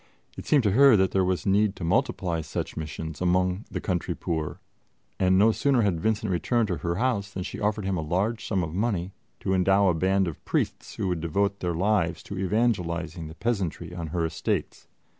[0.35, 4.15] It seemed to her that there was need to multiply such missions among the country
[4.15, 4.59] poor,
[5.19, 8.43] and no sooner had Vincent returned to her house than she offered him a large
[8.47, 12.39] sum of money to endow a band of priests who would devote their lives to
[12.39, 14.87] evangelizing the peasantry on her estates.